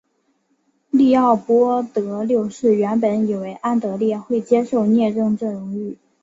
[0.89, 5.95] 利奥波德六世原本以为安德烈会接受摄政这荣誉。